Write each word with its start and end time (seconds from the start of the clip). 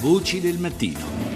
Voci 0.00 0.40
del 0.40 0.56
mattino. 0.58 1.29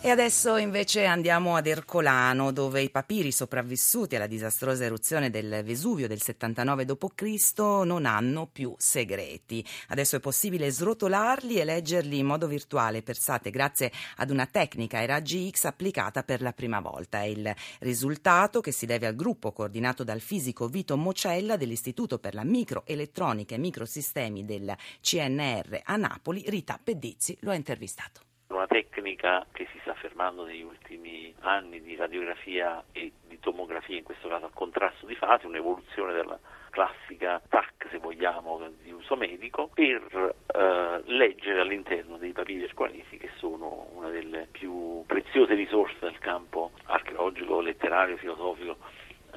E 0.00 0.10
adesso 0.10 0.56
invece 0.56 1.06
andiamo 1.06 1.56
ad 1.56 1.66
Ercolano, 1.66 2.52
dove 2.52 2.80
i 2.80 2.88
papiri 2.88 3.32
sopravvissuti 3.32 4.14
alla 4.14 4.28
disastrosa 4.28 4.84
eruzione 4.84 5.28
del 5.28 5.62
Vesuvio 5.64 6.06
del 6.06 6.22
79 6.22 6.84
d.C. 6.84 7.58
non 7.84 8.06
hanno 8.06 8.46
più 8.46 8.72
segreti. 8.78 9.62
Adesso 9.88 10.14
è 10.14 10.20
possibile 10.20 10.70
srotolarli 10.70 11.56
e 11.56 11.64
leggerli 11.64 12.16
in 12.16 12.26
modo 12.26 12.46
virtuale, 12.46 13.02
pensate, 13.02 13.50
grazie 13.50 13.90
ad 14.18 14.30
una 14.30 14.46
tecnica 14.46 14.98
ai 14.98 15.06
raggi 15.06 15.50
X 15.50 15.64
applicata 15.64 16.22
per 16.22 16.42
la 16.42 16.52
prima 16.52 16.78
volta. 16.78 17.22
È 17.22 17.26
il 17.26 17.52
risultato 17.80 18.60
che 18.60 18.70
si 18.70 18.86
deve 18.86 19.08
al 19.08 19.16
gruppo 19.16 19.50
coordinato 19.50 20.04
dal 20.04 20.20
fisico 20.20 20.68
Vito 20.68 20.96
Mocella 20.96 21.56
dell'Istituto 21.56 22.20
per 22.20 22.34
la 22.34 22.44
Microelettronica 22.44 23.56
e 23.56 23.58
Microsistemi 23.58 24.44
del 24.44 24.74
CNR 25.00 25.80
a 25.82 25.96
Napoli. 25.96 26.44
Rita 26.46 26.78
Pedizzi 26.82 27.36
lo 27.40 27.50
ha 27.50 27.54
intervistato 27.56 28.27
una 28.48 28.66
tecnica 28.66 29.46
che 29.52 29.66
si 29.72 29.78
sta 29.80 29.90
affermando 29.92 30.44
negli 30.44 30.62
ultimi 30.62 31.34
anni 31.40 31.82
di 31.82 31.96
radiografia 31.96 32.82
e 32.92 33.12
di 33.26 33.38
tomografia, 33.40 33.96
in 33.96 34.04
questo 34.04 34.28
caso 34.28 34.46
al 34.46 34.54
contrasto 34.54 35.06
di 35.06 35.14
fase, 35.14 35.46
un'evoluzione 35.46 36.14
della 36.14 36.38
classica 36.70 37.40
TAC, 37.46 37.88
se 37.90 37.98
vogliamo, 37.98 38.70
di 38.82 38.90
uso 38.90 39.16
medico, 39.16 39.68
per 39.72 40.34
eh, 40.46 41.02
leggere 41.04 41.60
all'interno 41.60 42.16
dei 42.16 42.32
papiri 42.32 42.64
erquanesi 42.64 43.18
che 43.18 43.30
sono 43.36 43.88
una 43.92 44.08
delle 44.08 44.48
più 44.50 45.04
preziose 45.06 45.54
risorse 45.54 45.98
del 46.00 46.18
campo 46.18 46.72
archeologico, 46.86 47.60
letterario, 47.60 48.16
filosofico 48.16 48.76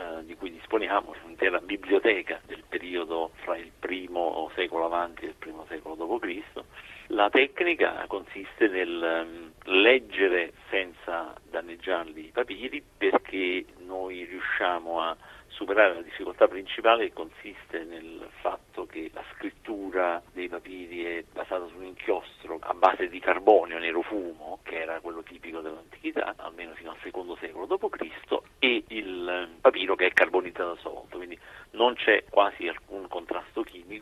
eh, 0.00 0.24
di 0.24 0.34
cui 0.34 0.50
disponiamo, 0.50 1.14
un'intera 1.24 1.58
biblioteca 1.58 2.40
del 2.46 2.64
periodo 2.66 3.32
fra 3.42 3.58
il 3.58 3.70
primo 3.78 4.50
secolo 4.54 4.86
avanti 4.86 5.24
e 5.24 5.28
il 5.28 5.34
primo 5.38 5.66
secolo 5.68 5.94
d.C. 5.94 6.62
La 7.08 7.28
tecnica 7.28 8.04
consiste 8.06 8.68
nel 8.68 9.26
um, 9.26 9.52
leggere 9.64 10.52
senza 10.70 11.34
danneggiarli 11.50 12.26
i 12.26 12.30
papiri 12.32 12.82
perché 12.96 13.66
noi 13.84 14.24
riusciamo 14.24 15.02
a 15.02 15.16
superare 15.48 15.94
la 15.94 16.02
difficoltà 16.02 16.48
principale 16.48 17.08
che 17.08 17.12
consiste 17.12 17.84
nel 17.84 18.28
fatto 18.40 18.86
che 18.86 19.10
la 19.12 19.22
scrittura 19.34 20.22
dei 20.32 20.48
papiri 20.48 21.04
è 21.04 21.24
basata 21.30 21.66
su 21.66 21.76
un 21.76 21.84
inchiostro 21.84 22.58
a 22.60 22.72
base 22.72 23.08
di 23.08 23.18
carbonio 23.20 23.78
nero 23.78 24.00
fumo, 24.02 24.60
che 24.62 24.80
era 24.80 25.00
quello 25.00 25.22
tipico 25.22 25.60
dell'antichità, 25.60 26.34
almeno 26.36 26.72
fino 26.74 26.92
al 26.92 26.96
secondo 27.02 27.36
secolo 27.40 27.66
d.C., 27.66 28.38
e 28.58 28.84
il 28.88 29.48
papiro 29.60 29.94
che 29.96 30.06
è 30.06 30.12
carbonizzato 30.12 30.70
a 30.70 30.76
sua 30.76 30.90
volta, 30.90 31.16
quindi 31.16 31.38
non 31.72 31.94
c'è 31.94 32.24
quasi 32.28 32.68
alcun 32.68 33.06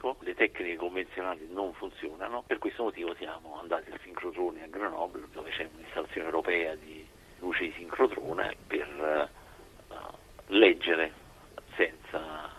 chimico, 0.09 0.17
le 0.21 0.35
tecniche 0.35 0.77
convenzionali 0.77 1.49
non 1.51 1.73
funzionano, 1.75 2.45
per 2.47 2.59
questo 2.59 2.85
motivo 2.85 3.15
siamo 3.17 3.59
andati 3.61 3.91
al 3.91 3.99
sincrotrone 4.03 4.63
a 4.63 4.67
Grenoble, 4.69 5.27
dove 5.33 5.51
c'è 5.51 5.69
un'installazione 5.75 6.27
europea 6.27 6.75
di 6.77 7.07
luce 7.41 7.65
di 7.65 7.75
sincrotrone 7.77 8.57
per 8.67 9.31
uh, 9.89 9.95
leggere 10.47 11.13
senza 11.77 12.51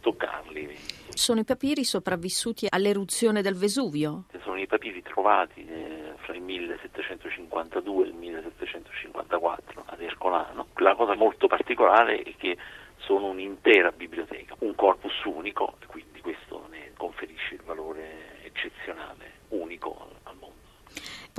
toccarli. 0.00 0.76
Sono 1.10 1.40
i 1.40 1.44
papiri 1.44 1.84
sopravvissuti 1.84 2.66
all'eruzione 2.68 3.42
del 3.42 3.54
Vesuvio? 3.54 4.24
Sono 4.42 4.58
i 4.58 4.66
papiri 4.66 5.02
trovati 5.02 5.66
eh, 5.66 6.12
fra 6.16 6.34
il 6.34 6.42
1752 6.42 8.04
e 8.04 8.08
il 8.08 8.14
1754 8.14 9.82
ad 9.86 10.00
Ercolano. 10.00 10.68
La 10.76 10.94
cosa 10.94 11.14
molto 11.14 11.46
particolare 11.46 12.22
è 12.22 12.34
che 12.36 12.56
sono 13.00 13.26
un'intera 13.26 13.90
biblioteca, 13.90 14.54
un 14.60 14.74
corpus 14.74 15.24
unico, 15.24 15.74
e 15.82 15.86
quindi 15.86 16.20
questo 16.20 16.66
ne 16.70 16.92
conferisce 16.96 17.54
il 17.54 17.62
valore 17.62 18.44
eccezionale, 18.44 19.32
unico 19.48 20.10
al 20.24 20.36
mondo. 20.38 20.54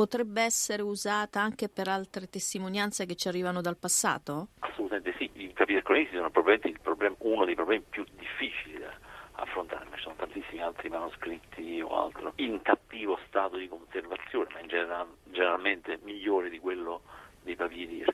Potrebbe 0.02 0.42
essere 0.42 0.82
usata 0.82 1.42
anche 1.42 1.70
per 1.70 1.88
altre 1.88 2.28
testimonianze 2.28 3.06
che 3.06 3.14
ci 3.14 3.28
arrivano 3.28 3.62
dal 3.62 3.78
passato? 3.78 4.48
Assolutamente 4.58 5.14
sì, 5.20 5.30
i 5.36 5.50
papiri 5.50 5.78
ercolesi 5.78 6.16
sono 6.16 6.32
probabilmente 6.32 6.80
problem, 6.82 7.14
uno 7.20 7.46
dei 7.46 7.54
problemi 7.54 7.84
più 7.88 8.04
difficili 8.18 8.80
da 8.80 8.92
affrontare, 9.34 9.86
ci 9.94 10.02
sono 10.02 10.16
tantissimi 10.18 10.60
altri 10.60 10.90
manoscritti 10.90 11.82
o 11.82 12.02
altro 12.02 12.34
in 12.38 12.64
cattivo 12.64 13.20
stato 13.28 13.58
di 13.58 13.68
conservazione, 13.68 14.48
ma 14.54 14.60
in 14.62 14.68
general, 14.70 15.08
generalmente 15.26 16.00
migliore 16.02 16.50
di 16.50 16.58
quello 16.58 16.71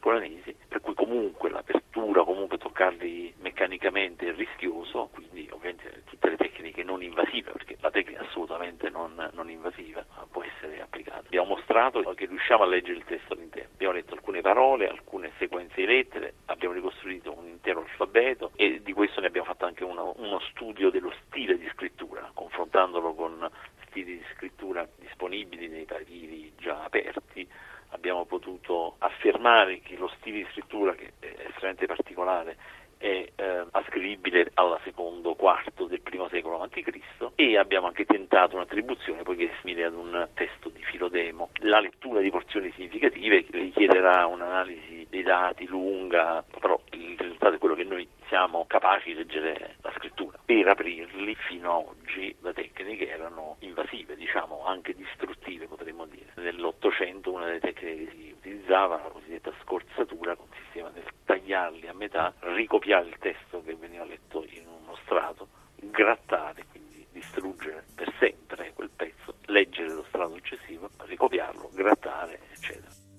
papiri 0.08 0.18
ercolanesi, 0.18 0.56
per 0.68 0.80
cui 0.82 0.94
comunque 0.94 1.50
l'apertura, 1.50 2.24
comunque 2.24 2.58
toccarli 2.58 3.34
meccanicamente 3.40 4.28
è 4.28 4.34
rischioso, 4.34 5.10
quindi 5.14 5.48
ovviamente 5.52 6.04
tutte 6.06 6.30
le 6.30 6.38
tecniche 6.38 6.84
non 6.84 7.04
invasive, 7.04 7.52
perché 7.52 7.78
la 7.82 7.92
tecnica 7.92 8.22
assolutamente 8.22 8.90
non, 8.90 9.30
non 9.34 9.50
invasiva 9.50 10.06
può 10.32 10.44
essere 10.44 10.82
applicata. 10.82 11.20
Abbiamo 11.20 11.56
mostrato 11.56 12.02
che 12.14 12.26
riusciamo 12.26 12.64
a 12.64 12.68
leggere 12.68 12.98
il 12.98 13.04
testo 13.04 13.34
all'interno, 13.34 13.70
abbiamo 13.74 13.94
letto 13.94 14.14
alcune 14.14 14.42
parole, 14.42 14.88
alcune 14.88 15.32
sequenze 15.38 15.76
di 15.76 15.86
lettere, 15.86 16.36
abbiamo 16.46 16.74
ricostruito 16.74 17.38
un 17.38 17.48
intero 17.48 17.82
alfabeto 17.82 18.52
e 18.56 18.82
di 18.82 18.94
questo 18.94 19.20
ne 19.20 19.28
abbiamo 19.28 19.48
fatto 19.48 19.66
anche 19.66 19.84
uno, 19.84 20.14
uno 20.18 20.40
studio 20.52 20.90
dello 20.90 21.14
stile 21.26 21.58
di 21.58 21.68
scrittura, 21.74 22.32
confrontandolo 22.34 23.14
con 23.14 23.50
stili 23.88 24.18
di 24.18 24.24
scrittura 24.36 24.88
disponibili 24.98 25.68
nei 25.68 25.86
papiri 25.86 26.54
già 26.58 26.84
aperti 26.84 27.07
abbiamo 28.08 28.26
potuto 28.26 28.96
affermare 29.00 29.82
che 29.82 29.98
lo 29.98 30.10
stile 30.18 30.38
di 30.38 30.48
scrittura, 30.52 30.96
che 30.96 31.12
è 31.20 31.26
estremamente 31.48 31.88
particolare, 31.88 32.56
è 32.98 33.28
eh, 33.36 33.66
ascrivibile 33.72 34.50
al 34.54 34.80
secondo 34.86 35.36
quarto 35.36 35.86
del 35.86 36.00
primo 36.02 36.30
secolo 36.30 36.62
a.C. 36.62 36.84
e 37.36 37.58
abbiamo 37.58 37.88
anche 37.88 38.06
tentato 38.06 38.56
un'attribuzione 38.56 39.24
poiché 39.24 39.50
è 39.50 39.54
simile 39.60 39.84
ad 39.84 39.94
un 39.94 40.28
testo 40.34 40.70
di 40.70 40.82
Filodemo. 40.84 41.50
La 41.60 41.82
lettura 41.82 42.22
di 42.22 42.32
porzioni 42.32 42.72
significative 42.72 43.46
richiederà 43.52 44.26
un'analisi 44.26 45.06
dei 45.10 45.24
dati 45.24 45.68
lunga, 45.68 46.44
però 46.50 46.77
siamo 48.38 48.66
capaci 48.68 49.10
di 49.10 49.16
leggere 49.16 49.78
la 49.82 49.92
scrittura. 49.96 50.38
Per 50.46 50.68
aprirli 50.68 51.34
fino 51.48 51.80
ad 51.80 51.86
oggi 51.88 52.36
da 52.40 52.54
tecniche 52.54 53.10
erano 53.10 53.56
invasive, 53.62 54.16
diciamo 54.16 54.64
anche 54.64 54.94
distruttive 54.94 55.66
potremmo 55.66 56.06
dire. 56.06 56.34
Nell'Ottocento 56.36 57.32
una 57.32 57.46
delle 57.46 57.60
tecniche 57.60 58.06
che 58.06 58.12
si 58.12 58.36
utilizzava, 58.38 59.02
la 59.02 59.10
cosiddetta 59.10 59.52
scorzatura, 59.64 60.36
consisteva 60.36 60.92
nel 60.94 61.06
tagliarli 61.26 61.88
a 61.88 61.94
metà, 61.96 62.32
ricopiare 62.42 63.08
il 63.08 63.18
testo 63.18 63.64
che 63.64 63.74
veniva 63.74 64.06
letto 64.06 64.46
in 64.50 64.68
uno 64.68 64.96
strato, 65.02 65.48
grattare 65.74 66.67